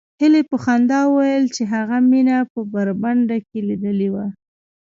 [0.21, 4.25] هیلې په خندا وویل چې هغه مینه په برنډه کې لیدلې وه